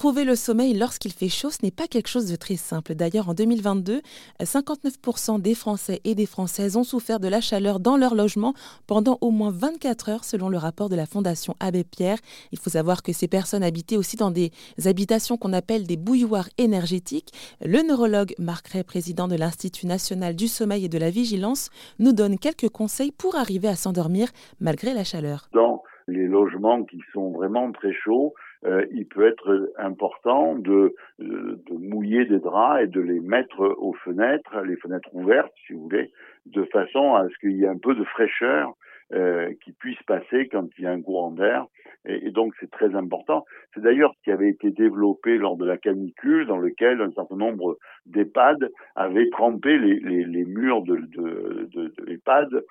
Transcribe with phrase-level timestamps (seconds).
[0.00, 2.94] Trouver le sommeil lorsqu'il fait chaud, ce n'est pas quelque chose de très simple.
[2.94, 4.00] D'ailleurs, en 2022,
[4.40, 8.54] 59% des Français et des Françaises ont souffert de la chaleur dans leur logement
[8.86, 12.16] pendant au moins 24 heures, selon le rapport de la Fondation Abbé Pierre.
[12.50, 14.52] Il faut savoir que ces personnes habitaient aussi dans des
[14.86, 17.34] habitations qu'on appelle des bouilloires énergétiques.
[17.62, 22.14] Le neurologue Marc Ray, président de l'Institut national du sommeil et de la vigilance, nous
[22.14, 24.28] donne quelques conseils pour arriver à s'endormir
[24.60, 25.50] malgré la chaleur.
[25.52, 28.32] Dans les logements qui sont vraiment très chauds,
[28.66, 33.94] euh, il peut être important de, de, mouiller des draps et de les mettre aux
[33.94, 36.10] fenêtres, les fenêtres ouvertes, si vous voulez,
[36.46, 38.74] de façon à ce qu'il y ait un peu de fraîcheur
[39.12, 41.66] euh, qui puisse passer quand il y a un courant d'air.
[42.04, 43.44] Et, donc c'est très important.
[43.74, 47.36] C'est d'ailleurs ce qui avait été développé lors de la canicule, dans lequel un certain
[47.36, 52.62] nombre d'EHPAD avaient trempé les, les, les murs de, de, de, de l'EHPAD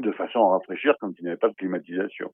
[0.00, 2.32] de façon à rafraîchir quand il n'y avait pas de climatisation.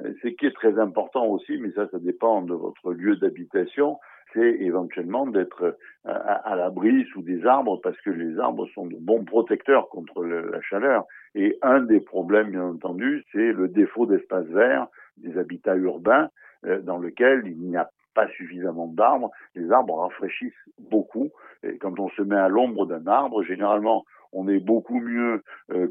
[0.00, 3.98] Euh, ce qui est très important aussi, mais ça, ça dépend de votre lieu d'habitation,
[4.32, 5.72] c'est éventuellement d'être euh,
[6.04, 10.60] à, l'abri sous des arbres parce que les arbres sont de bons protecteurs contre la
[10.62, 11.04] chaleur.
[11.34, 16.28] Et un des problèmes, bien entendu, c'est le défaut d'espace vert des habitats urbains
[16.66, 19.30] euh, dans lesquels il n'y a pas suffisamment d'arbres.
[19.54, 20.52] Les arbres rafraîchissent
[20.90, 21.30] beaucoup.
[21.62, 25.42] Et quand on se met à l'ombre d'un arbre, généralement, on est beaucoup mieux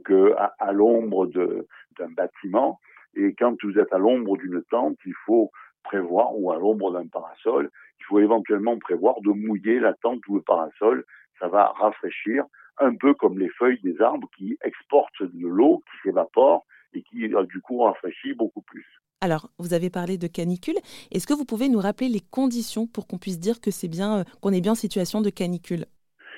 [0.05, 2.79] qu'à l'ombre d'un bâtiment.
[3.15, 5.51] Et quand vous êtes à l'ombre d'une tente, il faut
[5.83, 7.69] prévoir, ou à l'ombre d'un parasol,
[7.99, 11.05] il faut éventuellement prévoir de mouiller la tente ou le parasol.
[11.39, 12.45] Ça va rafraîchir,
[12.79, 17.33] un peu comme les feuilles des arbres qui exportent de l'eau, qui s'évapore et qui,
[17.33, 18.85] euh, du coup, rafraîchit beaucoup plus.
[19.21, 20.75] Alors, vous avez parlé de canicule.
[21.11, 24.19] Est-ce que vous pouvez nous rappeler les conditions pour qu'on puisse dire que c'est bien,
[24.19, 25.85] euh, qu'on est bien en situation de canicule?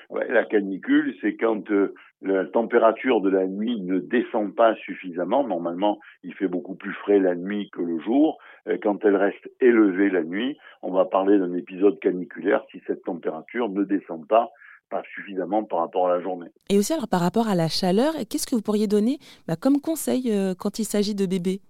[0.08, 5.46] Ouais, la canicule, c'est quand euh, la température de la nuit ne descend pas suffisamment.
[5.46, 8.38] Normalement, il fait beaucoup plus frais la nuit que le jour.
[8.68, 13.04] Euh, quand elle reste élevée la nuit, on va parler d'un épisode caniculaire si cette
[13.04, 14.50] température ne descend pas
[14.88, 16.46] pas suffisamment par rapport à la journée.
[16.70, 19.80] Et aussi, alors par rapport à la chaleur, qu'est-ce que vous pourriez donner bah, comme
[19.80, 21.60] conseil euh, quand il s'agit de bébés?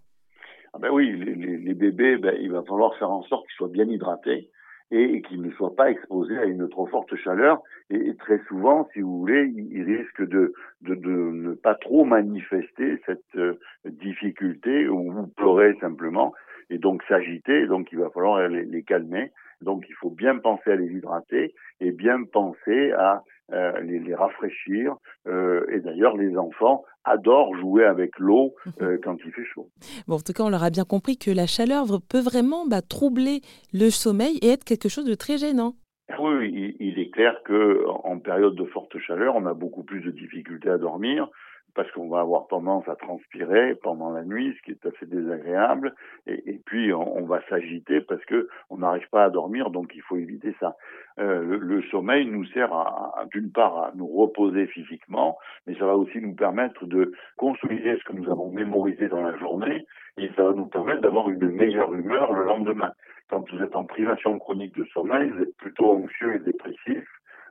[0.75, 3.69] Ah ben Oui, les, les, bébés, ben, il va falloir faire en sorte qu'ils soient
[3.69, 4.51] bien hydratés
[4.91, 7.61] et qu'ils ne soient pas exposés à une trop forte chaleur.
[7.91, 10.53] Et, très souvent, si vous voulez, ils, risquent de,
[10.83, 16.33] de, de, ne pas trop manifester cette euh, difficulté ou pleurer simplement
[16.71, 17.67] et donc s'agiter.
[17.67, 19.33] Donc il va falloir les, les, calmer.
[19.61, 23.23] Donc il faut bien penser à les hydrater et bien penser à
[23.53, 24.97] euh, les, les, rafraîchir.
[25.27, 29.71] Euh, et d'ailleurs, les enfants adorent jouer avec l'eau euh, quand il fait chaud.
[30.09, 32.83] Bon, en tout cas, on leur a bien compris que la chaleur peut vraiment bah,
[32.83, 33.43] troubler
[33.73, 35.75] le sommeil et être quelque chose de très gênant.
[36.09, 39.83] Ah oui, il, il est clair que en période de forte chaleur, on a beaucoup
[39.83, 41.29] plus de difficultés à dormir
[41.77, 45.95] parce qu'on va avoir tendance à transpirer pendant la nuit, ce qui est assez désagréable,
[46.27, 50.17] et, puis on, va s'agiter parce que on n'arrive pas à dormir, donc il faut
[50.17, 50.75] éviter ça.
[51.19, 55.97] Euh, le, sommeil nous sert à d'une part à nous reposer physiquement, mais ça va
[55.97, 59.87] aussi nous permettre de consolider ce que nous avons mémorisé dans la journée,
[60.17, 62.93] et ça va nous permettre d'avoir une meilleure humeur le lendemain.
[63.29, 67.05] Quand vous êtes en privation chronique de sommeil, vous êtes plutôt anxieux et dépressif,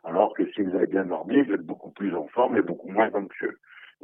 [0.04, 2.90] alors que si vous avez bien dormi, vous êtes beaucoup plus en forme et beaucoup
[2.90, 3.60] moins anxieux.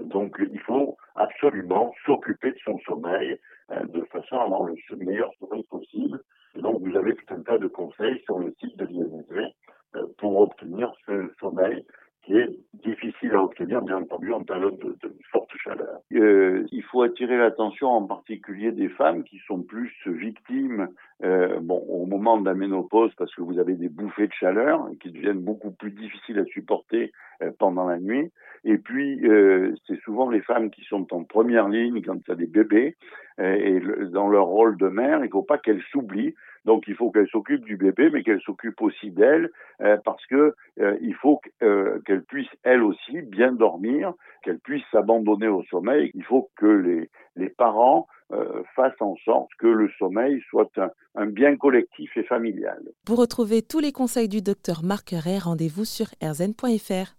[0.05, 3.37] Donc il faut absolument s'occuper de son sommeil
[3.71, 6.21] euh, de façon à avoir le meilleur sommeil possible.
[6.55, 9.53] Et donc vous avez tout un tas de conseils sur le site de l'INSV
[9.95, 11.85] euh, pour obtenir ce sommeil
[12.23, 12.49] qui est
[12.85, 15.99] difficile à obtenir, bien entendu, en période de, de forte chaleur.
[16.13, 20.89] Euh, il faut attirer l'attention en particulier des femmes qui sont plus victimes
[21.23, 24.87] euh, bon, au moment de la ménopause parce que vous avez des bouffées de chaleur
[25.01, 27.11] qui deviennent beaucoup plus difficiles à supporter
[27.57, 28.31] pendant la nuit.
[28.63, 32.31] Et puis, euh, c'est souvent les femmes qui sont en première ligne quand il y
[32.31, 32.95] a des bébés
[33.39, 36.35] euh, et dans leur rôle de mère, il ne faut pas qu'elles s'oublient
[36.65, 39.49] donc il faut qu'elle s'occupe du bébé, mais qu'elle s'occupe aussi d'elle,
[39.81, 44.13] euh, parce que euh, il faut euh, qu'elle puisse elle aussi bien dormir,
[44.43, 46.11] qu'elle puisse s'abandonner au sommeil.
[46.13, 50.71] Il faut que les, les parents euh, fassent en sorte que le sommeil soit
[51.15, 52.81] un, bien collectif et familial.
[53.05, 57.09] Pour retrouver tous les conseils du docteur Ray, rendez-vous sur rzn.fr.